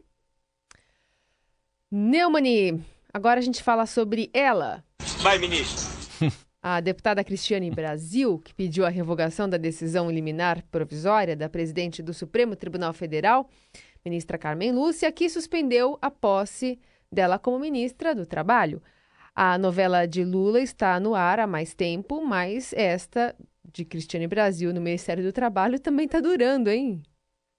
Neumani, 1.92 2.82
Agora 3.14 3.40
a 3.40 3.44
gente 3.44 3.62
fala 3.62 3.86
sobre 3.86 4.32
ela. 4.34 4.84
Vai, 5.22 5.38
ministro. 5.38 5.88
A 6.64 6.80
deputada 6.80 7.24
Cristiane 7.24 7.70
Brasil, 7.70 8.40
que 8.40 8.56
pediu 8.56 8.86
a 8.86 8.90
revogação 8.90 9.50
da 9.50 9.58
decisão 9.58 10.10
liminar 10.10 10.64
provisória 10.72 11.36
da 11.36 11.50
presidente 11.50 12.02
do 12.02 12.14
Supremo 12.14 12.56
Tribunal 12.56 12.94
Federal, 12.94 13.50
ministra 14.04 14.38
Carmen 14.38 14.72
Lúcia, 14.72 15.12
que 15.12 15.30
suspendeu 15.30 16.00
a 16.02 16.10
posse 16.10 16.80
dela 17.14 17.40
como 17.40 17.60
ministra 17.60 18.14
do 18.14 18.26
Trabalho. 18.26 18.82
A 19.36 19.58
novela 19.58 20.06
de 20.06 20.24
Lula 20.24 20.60
está 20.60 21.00
no 21.00 21.16
ar 21.16 21.40
há 21.40 21.48
mais 21.48 21.74
tempo, 21.74 22.24
mas 22.24 22.74
esta 22.74 23.36
de 23.66 23.86
Cristiane 23.86 24.28
Brasil 24.28 24.74
no 24.74 24.82
Ministério 24.82 25.24
do 25.24 25.34
Trabalho 25.34 25.80
também 25.80 26.06
está 26.06 26.20
durando, 26.20 26.70
hein? 26.70 27.02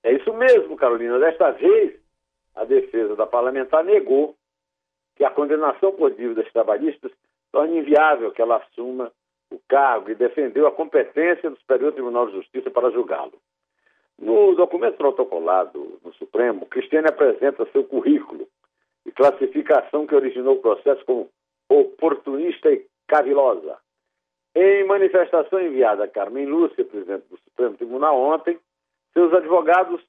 É 0.05 0.13
isso 0.13 0.33
mesmo, 0.35 0.77
Carolina. 0.77 1.19
Desta 1.19 1.51
vez, 1.53 1.95
a 2.55 2.65
defesa 2.65 3.17
da 3.17 3.27
parlamentar 3.27 3.83
negou 3.83 4.37
que 5.17 5.25
a 5.25 5.31
condenação 5.31 5.93
por 5.93 6.13
dívidas 6.13 6.53
trabalhistas 6.53 7.11
torne 7.51 7.79
inviável 7.79 8.31
que 8.33 8.43
ela 8.43 8.57
assuma 8.57 9.11
o 9.51 9.59
cargo 9.69 10.11
e 10.11 10.15
defendeu 10.15 10.67
a 10.67 10.73
competência 10.73 11.51
do 11.51 11.59
Superior 11.59 11.93
Tribunal 11.93 12.27
de 12.27 12.35
Justiça 12.35 12.71
para 12.71 12.91
julgá-lo. 12.91 13.35
No 14.19 14.55
documento 14.55 14.97
protocolado 14.97 15.99
no 16.05 16.13
Supremo, 16.15 16.67
Cristiane 16.67 17.09
apresenta 17.09 17.67
seu 17.73 17.85
currículo 17.85 18.47
e 19.07 19.13
classifica 19.13 19.77
a 19.77 19.81
ação 19.81 20.07
que 20.07 20.15
originou 20.15 20.57
o 20.57 20.61
processo 20.61 21.05
como 21.05 21.29
oportunista 21.69 22.71
e 22.73 22.87
cavilosa. 23.07 23.79
Em 24.55 24.85
manifestação 24.85 25.61
enviada 25.61 26.05
a 26.05 26.09
Carmen 26.09 26.47
Lúcia, 26.47 26.85
presidente 26.85 27.27
do 27.29 27.37
Supremo 27.39 27.77
Tribunal, 27.77 28.17
ontem, 28.17 28.59
seus 29.13 29.33
advogados 29.33 30.01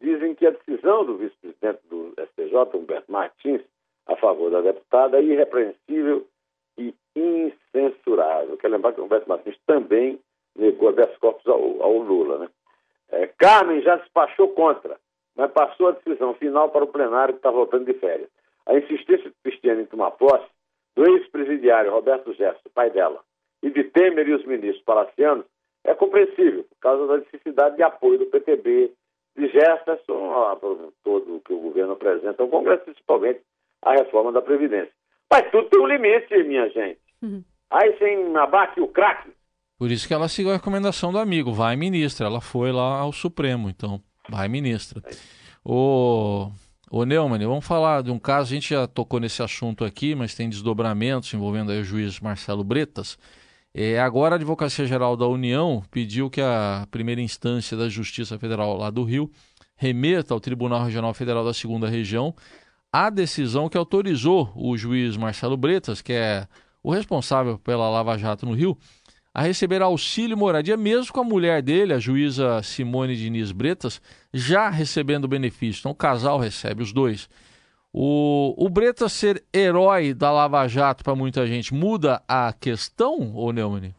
dizem 0.00 0.34
que 0.34 0.46
a 0.46 0.50
decisão 0.50 1.04
do 1.04 1.16
vice-presidente 1.16 1.80
do 1.88 2.14
STJ, 2.16 2.76
Humberto 2.76 3.10
Martins, 3.10 3.62
a 4.06 4.16
favor 4.16 4.50
da 4.50 4.60
deputada 4.60 5.18
é 5.18 5.22
irrepreensível 5.22 6.26
e 6.76 6.94
incensurável. 7.14 8.56
Quero 8.56 8.74
lembrar 8.74 8.92
que 8.92 9.00
Humberto 9.00 9.28
Martins 9.28 9.58
também 9.66 10.18
negou 10.56 10.88
habeas 10.88 11.16
corpus 11.18 11.46
ao, 11.46 11.82
ao 11.82 11.98
Lula. 11.98 12.38
Né? 12.38 12.48
É, 13.10 13.26
Carmen 13.26 13.82
já 13.82 13.96
despachou 13.96 14.48
contra, 14.48 14.98
mas 15.36 15.50
passou 15.50 15.88
a 15.88 15.92
decisão 15.92 16.34
final 16.34 16.70
para 16.70 16.84
o 16.84 16.88
plenário 16.88 17.34
que 17.34 17.38
está 17.38 17.50
voltando 17.50 17.84
de 17.84 17.94
férias. 17.94 18.30
A 18.68 18.74
insistência 18.76 19.30
de 19.30 19.36
Cristiane 19.42 19.82
em 19.82 19.86
tomar 19.86 20.12
posse 20.12 20.46
do 20.94 21.04
ex-presidiário 21.10 21.90
Roberto 21.90 22.32
Jefferson, 22.34 22.68
pai 22.74 22.90
dela, 22.90 23.20
e 23.62 23.70
de 23.70 23.84
Temer 23.84 24.28
e 24.28 24.34
os 24.34 24.44
ministros 24.44 24.84
palacianos 24.84 25.44
é 25.84 25.94
compreensível, 25.94 26.64
por 26.64 26.78
causa 26.80 27.06
da 27.06 27.16
necessidade 27.18 27.76
de 27.76 27.82
apoio 27.82 28.18
do 28.18 28.26
PTB, 28.26 28.92
de 29.36 29.48
Jefferson, 29.48 30.58
todo 31.02 31.36
o 31.36 31.40
que 31.40 31.52
o 31.52 31.60
governo 31.60 31.92
apresenta 31.92 32.42
ao 32.42 32.48
Congresso, 32.48 32.84
principalmente 32.84 33.40
a 33.82 33.92
reforma 33.92 34.32
da 34.32 34.42
Previdência. 34.42 34.92
Mas 35.30 35.50
tudo 35.50 35.68
tem 35.68 35.80
um 35.80 35.86
limite, 35.86 36.42
minha 36.44 36.68
gente. 36.70 37.00
Uhum. 37.22 37.42
Aí 37.70 37.96
sem 37.98 38.36
abate 38.36 38.80
o 38.80 38.88
craque. 38.88 39.30
Por 39.78 39.90
isso 39.90 40.08
que 40.08 40.14
ela 40.14 40.28
seguiu 40.28 40.50
a 40.50 40.56
recomendação 40.56 41.12
do 41.12 41.18
amigo, 41.18 41.52
vai 41.52 41.76
ministra. 41.76 42.26
Ela 42.26 42.40
foi 42.40 42.72
lá 42.72 42.98
ao 42.98 43.12
Supremo, 43.12 43.68
então, 43.68 44.00
vai 44.28 44.48
ministra. 44.48 45.00
O, 45.64 46.50
o 46.90 47.04
Neumann, 47.04 47.46
vamos 47.46 47.66
falar 47.66 48.02
de 48.02 48.10
um 48.10 48.18
caso, 48.18 48.50
a 48.50 48.54
gente 48.54 48.70
já 48.70 48.86
tocou 48.86 49.20
nesse 49.20 49.42
assunto 49.42 49.84
aqui, 49.84 50.14
mas 50.14 50.34
tem 50.34 50.48
desdobramentos 50.48 51.32
envolvendo 51.34 51.70
o 51.70 51.84
juiz 51.84 52.18
Marcelo 52.20 52.64
Bretas. 52.64 53.18
É, 53.74 54.00
agora 54.00 54.34
a 54.34 54.36
Advocacia 54.36 54.86
Geral 54.86 55.16
da 55.16 55.26
União 55.26 55.82
pediu 55.90 56.30
que 56.30 56.40
a 56.40 56.86
primeira 56.90 57.20
instância 57.20 57.76
da 57.76 57.88
Justiça 57.88 58.38
Federal 58.38 58.76
lá 58.76 58.90
do 58.90 59.04
Rio 59.04 59.30
remeta 59.76 60.32
ao 60.32 60.40
Tribunal 60.40 60.84
Regional 60.84 61.12
Federal 61.12 61.44
da 61.44 61.54
Segunda 61.54 61.88
Região 61.88 62.34
a 62.92 63.10
decisão 63.10 63.68
que 63.68 63.76
autorizou 63.76 64.50
o 64.56 64.76
juiz 64.76 65.16
Marcelo 65.16 65.56
Bretas, 65.56 66.00
que 66.00 66.12
é 66.12 66.48
o 66.82 66.90
responsável 66.90 67.58
pela 67.58 67.88
Lava 67.88 68.16
Jato 68.16 68.46
no 68.46 68.54
Rio, 68.54 68.76
a 69.38 69.40
receber 69.40 69.80
auxílio 69.82 70.36
moradia, 70.36 70.76
mesmo 70.76 71.12
com 71.12 71.20
a 71.20 71.24
mulher 71.24 71.62
dele, 71.62 71.92
a 71.94 71.98
juíza 72.00 72.60
Simone 72.60 73.14
Diniz 73.14 73.52
Bretas, 73.52 74.02
já 74.34 74.68
recebendo 74.68 75.28
benefício. 75.28 75.78
Então 75.78 75.92
o 75.92 75.94
casal 75.94 76.40
recebe 76.40 76.82
os 76.82 76.92
dois. 76.92 77.28
O, 77.94 78.52
o 78.58 78.68
Bretas 78.68 79.12
ser 79.12 79.44
herói 79.54 80.12
da 80.12 80.32
Lava 80.32 80.66
Jato 80.66 81.04
para 81.04 81.14
muita 81.14 81.46
gente 81.46 81.72
muda 81.72 82.20
a 82.26 82.52
questão, 82.52 83.32
ou 83.32 83.52
Neumann? 83.52 83.94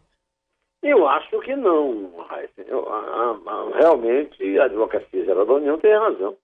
Eu 0.83 1.07
acho 1.07 1.39
que 1.39 1.55
não, 1.55 2.11
realmente 3.75 4.59
a 4.59 4.65
Advocacia 4.65 5.23
Geral 5.23 5.45
da 5.45 5.53
União 5.53 5.79
tem 5.79 5.97
razão 5.97 6.35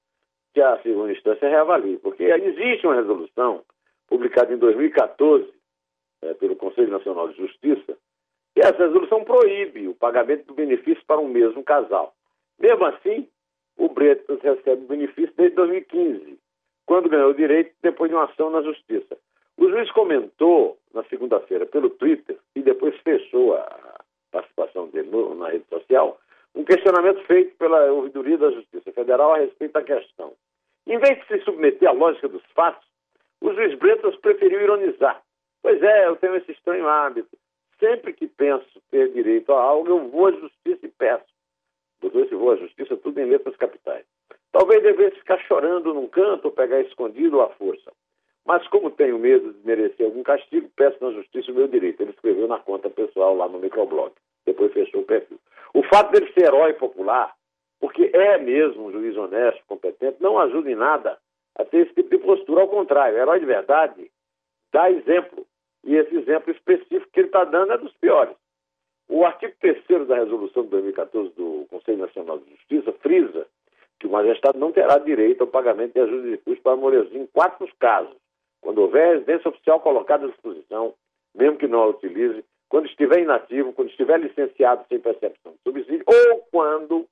que 0.53 0.61
a 0.61 0.81
segunda 0.81 1.11
instância 1.11 1.49
reavalie, 1.49 1.97
porque 1.97 2.23
existe 2.23 2.87
uma 2.87 2.95
resolução 2.95 3.61
publicada 4.07 4.53
em 4.53 4.57
2014 4.57 5.53
é, 6.21 6.33
pelo 6.35 6.55
Conselho 6.55 6.91
Nacional 6.91 7.27
de 7.27 7.35
Justiça 7.35 7.97
e 8.55 8.61
essa 8.61 8.77
resolução 8.77 9.23
proíbe 9.23 9.87
o 9.87 9.95
pagamento 9.95 10.45
do 10.45 10.53
benefício 10.53 11.03
para 11.05 11.19
um 11.19 11.27
mesmo 11.27 11.63
casal. 11.63 12.13
Mesmo 12.59 12.85
assim, 12.85 13.27
o 13.77 13.89
Bretas 13.89 14.39
recebe 14.41 14.83
o 14.83 14.87
benefício 14.87 15.33
desde 15.35 15.55
2015, 15.55 16.39
quando 16.85 17.09
ganhou 17.09 17.31
o 17.31 17.35
direito 17.35 17.73
depois 17.81 18.09
de 18.09 18.15
uma 18.15 18.25
ação 18.25 18.49
na 18.49 18.61
Justiça. 18.61 19.17
O 19.57 19.69
juiz 19.69 19.91
comentou 19.91 20.77
na 20.93 21.03
segunda-feira 21.05 21.65
pelo 21.65 21.89
Twitter 21.89 22.37
e 22.55 22.61
depois 22.61 22.95
fechou 23.01 23.55
a 23.55 23.99
participação 24.31 24.87
dele 24.87 25.09
na 25.35 25.49
rede 25.49 25.65
social 25.69 26.19
um 26.55 26.63
questionamento 26.63 27.21
feito 27.25 27.55
pela 27.57 27.91
ouvidoria 27.91 28.37
da 28.37 28.49
Justiça 28.49 28.91
Federal 28.93 29.33
a 29.33 29.39
respeito 29.39 29.73
da 29.73 29.83
questão. 29.83 30.33
Em 30.87 30.97
vez 30.99 31.19
de 31.19 31.27
se 31.27 31.43
submeter 31.43 31.89
à 31.89 31.91
lógica 31.91 32.29
dos 32.29 32.43
fatos, 32.53 32.87
o 33.41 33.53
juiz 33.53 33.77
Bretas 33.77 34.15
preferiu 34.17 34.61
ironizar. 34.61 35.21
Pois 35.61 35.81
é, 35.83 36.07
eu 36.07 36.15
tenho 36.15 36.35
esse 36.35 36.51
estranho 36.51 36.87
hábito. 36.87 37.37
Sempre 37.79 38.13
que 38.13 38.27
penso 38.27 38.81
ter 38.89 39.11
direito 39.11 39.51
a 39.51 39.61
algo, 39.61 39.89
eu 39.89 40.09
vou 40.09 40.27
à 40.27 40.31
justiça 40.31 40.85
e 40.85 40.89
peço. 40.89 41.25
Doutor, 42.01 42.27
se 42.27 42.35
vou 42.35 42.51
à 42.51 42.55
justiça, 42.55 42.95
tudo 42.97 43.19
em 43.19 43.25
letras 43.25 43.55
capitais. 43.57 44.05
Talvez 44.51 44.81
devesse 44.81 45.17
ficar 45.17 45.37
chorando 45.39 45.93
num 45.93 46.07
canto 46.07 46.45
ou 46.45 46.51
pegar 46.51 46.79
escondido 46.81 47.41
à 47.41 47.49
força. 47.49 47.91
Mas 48.45 48.65
como 48.67 48.91
tenho 48.91 49.17
medo 49.17 49.53
de 49.53 49.65
merecer 49.65 50.05
algum 50.05 50.23
castigo, 50.23 50.69
peço 50.75 51.03
na 51.03 51.11
justiça 51.11 51.51
o 51.51 51.55
meu 51.55 51.67
direito. 51.67 52.01
Ele 52.01 52.11
escreveu 52.11 52.47
na 52.47 52.59
conta 52.59 52.89
pessoal 52.89 53.35
lá 53.35 53.49
no 53.49 53.59
microblog. 53.59 54.13
Depois 54.45 54.71
fechou 54.71 55.01
o 55.01 55.05
perfil. 55.05 55.39
O 55.73 55.83
fato 55.83 56.11
dele 56.11 56.31
ser 56.31 56.45
herói 56.45 56.73
popular, 56.73 57.33
porque 57.79 58.09
é 58.13 58.37
mesmo 58.37 58.85
um 58.85 58.91
juiz 58.91 59.17
honesto, 59.17 59.61
competente, 59.67 60.21
não 60.21 60.39
ajuda 60.39 60.71
em 60.71 60.75
nada 60.75 61.17
a 61.57 61.65
ter 61.65 61.79
esse 61.79 61.93
tipo 61.95 62.09
de 62.09 62.19
postura. 62.19 62.61
Ao 62.61 62.67
contrário, 62.69 63.17
herói 63.17 63.39
de 63.39 63.45
verdade 63.45 64.11
dá 64.71 64.91
exemplo. 64.91 65.45
E 65.85 65.95
esse 65.95 66.15
exemplo 66.17 66.51
específico 66.51 67.11
que 67.13 67.19
ele 67.19 67.27
está 67.27 67.43
dando 67.43 67.71
é 67.71 67.77
dos 67.77 67.93
piores. 67.93 68.35
O 69.07 69.23
artigo 69.23 69.53
3 69.61 70.07
da 70.07 70.15
resolução 70.15 70.63
de 70.63 70.69
2014 70.69 71.29
do 71.35 71.67
Conselho 71.69 71.99
Nacional 71.99 72.39
de 72.39 72.49
Justiça 72.49 72.91
frisa 72.93 73.45
que 73.99 74.07
o 74.07 74.09
magistrado 74.09 74.57
não 74.57 74.71
terá 74.71 74.97
direito 74.97 75.41
ao 75.41 75.47
pagamento 75.47 75.93
de 75.93 76.01
ajuda 76.01 76.31
de 76.31 76.37
custo 76.37 76.61
para 76.63 76.73
amorecer 76.73 77.15
em 77.15 77.27
quatro 77.27 77.67
casos. 77.79 78.15
Quando 78.61 78.79
houver 78.79 79.13
residência 79.13 79.47
oficial 79.47 79.79
colocada 79.79 80.25
à 80.25 80.29
disposição, 80.29 80.95
mesmo 81.35 81.57
que 81.57 81.67
não 81.67 81.83
a 81.83 81.87
utilize, 81.87 82.43
quando 82.67 82.87
estiver 82.87 83.21
inativo, 83.21 83.73
quando 83.73 83.89
estiver 83.89 84.19
licenciado 84.19 84.83
sem 84.89 84.99
percepção 84.99 85.51
de 85.51 85.59
subsídio, 85.63 86.03
ou 86.07 86.39
quando 86.51 87.05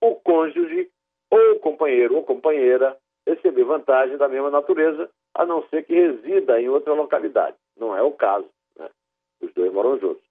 o 0.00 0.14
cônjuge 0.16 0.90
ou 1.30 1.60
companheiro 1.60 2.16
ou 2.16 2.24
companheira 2.24 2.96
receber 3.26 3.64
vantagem 3.64 4.16
da 4.16 4.28
mesma 4.28 4.50
natureza, 4.50 5.08
a 5.34 5.46
não 5.46 5.62
ser 5.68 5.84
que 5.84 5.94
resida 5.94 6.60
em 6.60 6.68
outra 6.68 6.92
localidade. 6.92 7.56
Não 7.78 7.96
é 7.96 8.02
o 8.02 8.12
caso. 8.12 8.48
Né? 8.78 8.88
Os 9.40 9.52
dois 9.54 9.72
moram 9.72 9.98
juntos. 9.98 10.22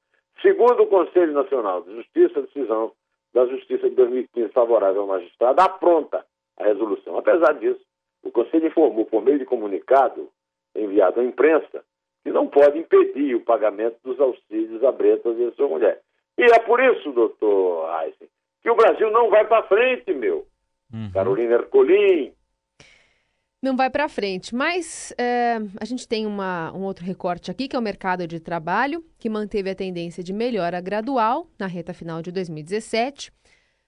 Segundo 0.41 0.83
o 0.83 0.87
Conselho 0.87 1.33
Nacional 1.33 1.81
de 1.83 1.95
Justiça, 1.95 2.39
a 2.39 2.43
decisão 2.43 2.91
da 3.33 3.45
Justiça 3.45 3.89
de 3.89 3.95
2015 3.95 4.53
favorável 4.53 5.01
ao 5.01 5.07
magistrado 5.07 5.61
apronta 5.61 6.25
a 6.57 6.63
resolução. 6.63 7.17
Apesar 7.17 7.53
disso, 7.53 7.81
o 8.23 8.31
Conselho 8.31 8.67
informou 8.67 9.05
por 9.05 9.23
meio 9.23 9.39
de 9.39 9.45
comunicado 9.45 10.29
enviado 10.75 11.19
à 11.19 11.23
imprensa 11.23 11.83
que 12.23 12.31
não 12.31 12.47
pode 12.47 12.79
impedir 12.79 13.35
o 13.35 13.41
pagamento 13.41 13.97
dos 14.03 14.19
auxílios 14.19 14.83
a 14.83 14.91
Bretas 14.91 15.37
e 15.37 15.45
a 15.45 15.51
sua 15.51 15.67
mulher. 15.67 16.01
E 16.37 16.43
é 16.43 16.59
por 16.59 16.81
isso, 16.81 17.11
doutor 17.11 17.87
Eisen, 18.03 18.27
que 18.63 18.69
o 18.69 18.75
Brasil 18.75 19.11
não 19.11 19.29
vai 19.29 19.45
para 19.45 19.67
frente, 19.67 20.11
meu. 20.13 20.45
Uhum. 20.91 21.11
Carolina 21.13 21.53
Ercolim, 21.53 22.33
não 23.61 23.75
vai 23.75 23.89
para 23.89 24.07
frente. 24.07 24.53
Mas 24.53 25.13
é, 25.17 25.57
a 25.79 25.85
gente 25.85 26.07
tem 26.07 26.25
uma, 26.25 26.71
um 26.73 26.83
outro 26.83 27.05
recorte 27.05 27.49
aqui, 27.49 27.67
que 27.67 27.75
é 27.75 27.79
o 27.79 27.81
mercado 27.81 28.27
de 28.27 28.39
trabalho, 28.39 29.03
que 29.17 29.29
manteve 29.29 29.69
a 29.69 29.75
tendência 29.75 30.23
de 30.23 30.31
melhora 30.33 30.79
gradual 30.79 31.49
na 31.57 31.67
reta 31.67 31.93
final 31.93 32.21
de 32.21 32.31
2017. 32.31 33.31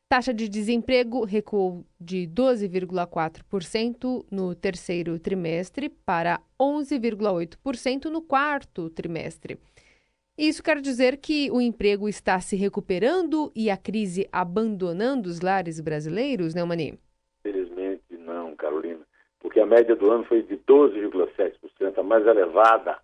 Taxa 0.09 0.33
de 0.33 0.47
desemprego 0.47 1.25
recuou 1.25 1.85
de 1.99 2.29
12,4% 2.33 4.25
no 4.31 4.55
terceiro 4.55 5.19
trimestre 5.19 5.89
para 5.89 6.39
11,8% 6.57 8.05
no 8.05 8.21
quarto 8.21 8.89
trimestre. 8.89 9.59
Isso 10.37 10.63
quer 10.63 10.79
dizer 10.79 11.17
que 11.17 11.51
o 11.51 11.59
emprego 11.59 12.07
está 12.07 12.39
se 12.39 12.55
recuperando 12.55 13.51
e 13.53 13.69
a 13.69 13.75
crise 13.75 14.29
abandonando 14.31 15.27
os 15.27 15.41
lares 15.41 15.79
brasileiros, 15.81 16.53
né, 16.53 16.63
Mani? 16.63 16.97
Porque 19.57 19.73
a 19.73 19.75
média 19.75 19.95
do 19.95 20.11
ano 20.11 20.23
foi 20.25 20.43
de 20.43 20.55
12,7%, 20.55 21.97
a 21.97 22.03
mais 22.03 22.27
elevada 22.27 22.99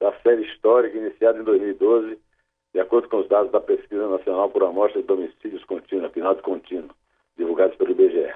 da 0.00 0.10
série 0.22 0.42
histórica 0.46 0.96
iniciada 0.96 1.38
em 1.38 1.42
2012 1.42 2.18
de 2.72 2.80
acordo 2.80 3.10
com 3.10 3.18
os 3.18 3.28
dados 3.28 3.52
da 3.52 3.60
Pesquisa 3.60 4.08
Nacional 4.08 4.48
por 4.48 4.62
Amostra 4.62 5.02
de 5.02 5.06
Domicílios 5.06 5.62
Contínuos, 5.64 6.10
PNAD 6.12 6.40
Contínuo, 6.40 6.88
divulgados 7.36 7.76
pelo 7.76 7.90
IBGE. 7.90 8.32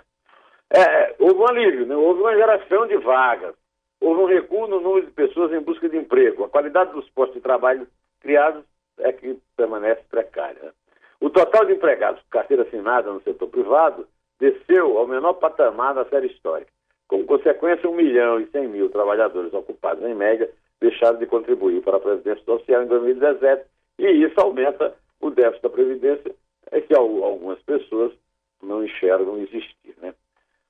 É, 0.69 1.15
houve 1.19 1.35
um 1.35 1.49
alívio, 1.49 1.87
né? 1.87 1.97
houve 1.97 2.21
uma 2.21 2.35
geração 2.35 2.87
de 2.87 2.99
vagas. 2.99 3.55
houve 4.03 4.21
um 4.21 4.27
recuo 4.27 4.67
no 4.67 4.79
número 4.79 5.07
de 5.07 5.13
pessoas 5.13 5.51
em 5.51 5.61
busca 5.61 5.89
de 5.89 5.97
emprego. 5.97 6.45
A 6.45 6.51
qualidade 6.51 6.93
dos 6.93 7.09
postos 7.11 7.37
de 7.37 7.41
trabalho 7.41 7.87
criados 8.21 8.65
é 8.99 9.13
que 9.15 9.39
permanece 9.57 10.03
precária. 10.11 10.75
O 11.23 11.31
total 11.31 11.65
de 11.65 11.73
empregados 11.73 12.21
com 12.21 12.29
carteira 12.29 12.65
assinada 12.65 13.11
no 13.11 13.23
setor 13.23 13.49
privado 13.49 14.07
desceu 14.39 14.99
ao 14.99 15.07
menor 15.07 15.35
patamar 15.35 15.95
da 15.95 16.05
série 16.05 16.27
histórica. 16.27 16.71
Como 17.13 17.27
consequência, 17.27 17.91
1 17.91 17.95
milhão 17.95 18.41
e 18.41 18.47
100 18.47 18.69
mil 18.69 18.89
trabalhadores 18.89 19.53
ocupados, 19.53 20.03
em 20.03 20.15
média, 20.15 20.49
deixaram 20.81 21.19
de 21.19 21.27
contribuir 21.27 21.83
para 21.83 21.99
a 21.99 22.01
Previdência 22.01 22.43
Social 22.43 22.85
em 22.85 22.87
2017 22.87 23.67
e 23.99 24.07
isso 24.25 24.41
aumenta 24.41 24.95
o 25.21 25.29
déficit 25.29 25.63
da 25.63 25.69
Previdência, 25.69 26.35
é 26.71 26.81
que 26.81 26.95
algumas 26.95 27.59
pessoas 27.65 28.15
não 28.63 28.83
enxergam 28.83 29.37
existir. 29.37 29.95
Né? 30.01 30.15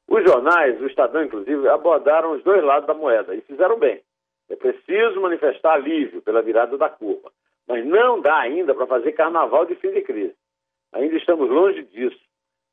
Os 0.09 0.25
jornais, 0.25 0.81
o 0.81 0.87
Estadão, 0.89 1.23
inclusive, 1.23 1.69
abordaram 1.69 2.33
os 2.33 2.43
dois 2.43 2.65
lados 2.65 2.89
da 2.89 2.95
moeda 2.95 3.37
e 3.37 3.41
fizeram 3.43 3.79
bem. 3.79 4.01
É 4.51 4.57
preciso 4.57 5.21
manifestar 5.21 5.75
alívio 5.75 6.23
pela 6.23 6.43
virada 6.43 6.77
da 6.77 6.89
curva, 6.89 7.31
mas 7.69 7.87
não 7.87 8.21
dá 8.21 8.41
ainda 8.41 8.75
para 8.75 8.89
fazer 8.89 9.13
carnaval 9.13 9.65
de 9.65 9.77
fim 9.77 9.93
de 9.93 10.03
crise. 10.03 10.35
Ainda 10.93 11.15
estamos 11.15 11.49
longe 11.49 11.85
disso. 11.85 12.19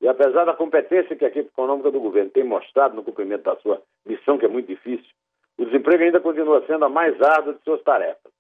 E 0.02 0.08
apesar 0.08 0.46
da 0.46 0.54
competência 0.54 1.16
que 1.16 1.26
a 1.26 1.28
equipe 1.28 1.50
econômica 1.50 1.92
do 1.92 2.00
governo 2.00 2.30
tem 2.32 2.44
mostrado 2.44 2.96
no 2.96 3.04
cumprimento 3.04 3.44
da 3.44 3.56
sua 3.58 3.82
missão, 4.06 4.38
que 4.38 4.46
é 4.46 4.50
muito 4.50 4.68
difícil, 4.68 5.10
o 5.58 5.66
desemprego 5.66 6.04
ainda 6.04 6.22
continua 6.22 6.66
sendo 6.66 6.86
a 6.86 6.90
mais 6.90 7.22
árdua 7.22 7.54
de 7.54 7.64
suas 7.64 7.82
tarefas, 7.84 8.32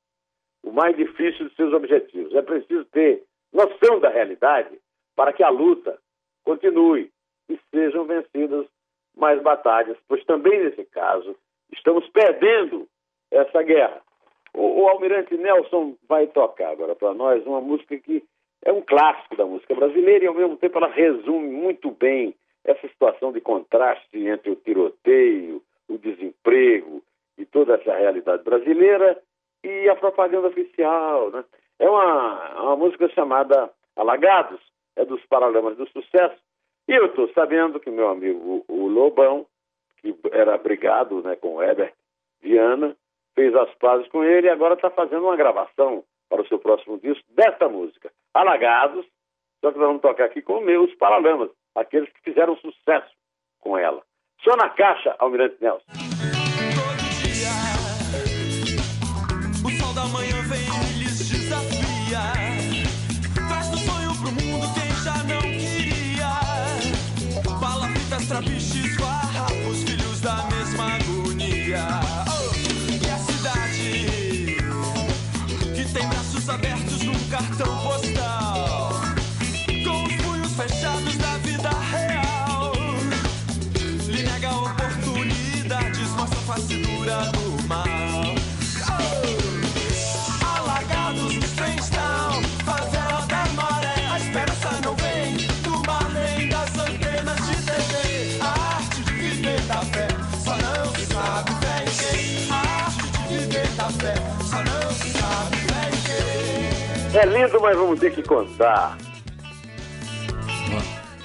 o 0.63 0.71
mais 0.71 0.95
difícil 0.95 1.49
de 1.49 1.55
seus 1.55 1.73
objetivos. 1.73 2.33
É 2.33 2.41
preciso 2.41 2.85
ter 2.85 3.23
noção 3.51 3.99
da 3.99 4.09
realidade 4.09 4.79
para 5.15 5.33
que 5.33 5.43
a 5.43 5.49
luta 5.49 5.99
continue 6.45 7.11
e 7.49 7.59
sejam 7.71 8.05
vencidas 8.05 8.65
mais 9.17 9.41
batalhas, 9.41 9.97
pois 10.07 10.23
também 10.23 10.63
nesse 10.63 10.85
caso 10.85 11.35
estamos 11.73 12.07
perdendo 12.09 12.87
essa 13.29 13.61
guerra. 13.61 14.01
O, 14.53 14.83
o 14.83 14.87
Almirante 14.87 15.35
Nelson 15.35 15.95
vai 16.07 16.27
tocar 16.27 16.69
agora 16.69 16.95
para 16.95 17.13
nós 17.13 17.45
uma 17.45 17.59
música 17.59 17.97
que 17.97 18.23
é 18.63 18.71
um 18.71 18.81
clássico 18.81 19.35
da 19.35 19.45
música 19.45 19.73
brasileira 19.73 20.25
e 20.25 20.27
ao 20.27 20.33
mesmo 20.33 20.57
tempo 20.57 20.77
ela 20.77 20.89
resume 20.89 21.49
muito 21.49 21.91
bem 21.91 22.35
essa 22.63 22.87
situação 22.87 23.31
de 23.31 23.41
contraste 23.41 24.17
entre 24.27 24.51
o 24.51 24.55
tiroteio, 24.55 25.61
o 25.87 25.97
desemprego 25.97 27.01
e 27.37 27.45
toda 27.45 27.75
essa 27.75 27.95
realidade 27.95 28.43
brasileira 28.43 29.19
e 29.63 29.89
a 29.89 29.95
propaganda 29.95 30.47
oficial. 30.47 31.31
Né? 31.31 31.43
É 31.79 31.89
uma, 31.89 32.61
uma 32.61 32.75
música 32.75 33.07
chamada 33.09 33.69
Alagados, 33.95 34.59
é 34.95 35.05
dos 35.05 35.25
Paralamas 35.25 35.77
do 35.77 35.87
Sucesso. 35.89 36.37
E 36.87 36.93
eu 36.93 37.05
estou 37.07 37.29
sabendo 37.33 37.79
que 37.79 37.89
meu 37.89 38.09
amigo 38.09 38.65
o 38.67 38.87
Lobão, 38.87 39.45
que 40.01 40.15
era 40.31 40.57
brigado 40.57 41.21
né, 41.21 41.35
com 41.35 41.55
o 41.55 41.63
Herbert 41.63 41.93
Viana, 42.41 42.95
fez 43.35 43.55
as 43.55 43.73
pazes 43.75 44.07
com 44.09 44.23
ele 44.23 44.47
e 44.47 44.49
agora 44.49 44.73
está 44.73 44.89
fazendo 44.89 45.23
uma 45.23 45.35
gravação 45.35 46.03
para 46.29 46.41
o 46.41 46.47
seu 46.47 46.59
próximo 46.59 46.97
disco 46.99 47.25
desta 47.29 47.67
música, 47.69 48.11
Alagados, 48.33 49.05
só 49.61 49.71
que 49.71 49.77
nós 49.77 49.87
vamos 49.87 50.01
tocar 50.01 50.25
aqui 50.25 50.41
com 50.41 50.61
meus 50.61 50.93
Paralamas, 50.95 51.49
aqueles 51.75 52.11
que 52.13 52.21
fizeram 52.21 52.55
sucesso 52.57 53.13
com 53.59 53.77
ela. 53.77 54.01
Só 54.43 54.55
na 54.55 54.69
caixa, 54.69 55.15
Almirante 55.19 55.57
Nelson. 55.61 56.09
trapiches, 68.29 68.95
farrapos, 68.95 69.18
É 107.19 107.25
lindo, 107.25 107.59
mas 107.59 107.75
vamos 107.75 107.99
ter 107.99 108.13
que 108.13 108.23
contar. 108.23 108.97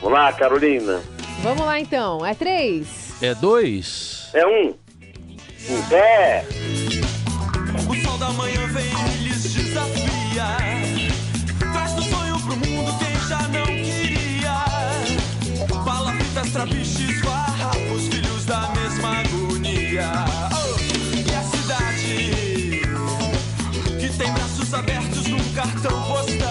Vamos 0.01 0.19
lá, 0.19 0.33
Carolina. 0.33 1.01
Vamos 1.41 1.65
lá 1.65 1.79
então. 1.79 2.27
É 2.27 2.35
três. 2.35 3.13
É 3.23 3.33
dois. 3.33 4.29
É 4.35 4.45
um. 4.45 4.75
Um 5.71 5.95
é. 5.95 6.45
O 7.89 7.95
sol 8.05 8.19
da 8.19 8.31
manhã 8.31 8.67
vem 8.73 8.87
e 8.87 9.23
lhes 9.23 9.55
desafia. 9.55 10.57
Traz 11.61 11.93
do 11.93 12.03
sonho 12.03 12.41
pro 12.41 12.57
mundo 12.57 12.93
quem 12.99 13.29
já 13.29 13.43
não 13.49 13.67
queria. 13.67 14.65
Palafitas, 15.85 16.53
trapiches, 16.53 16.94
farrapos, 16.94 16.94
got 25.65 26.29
to 26.29 26.44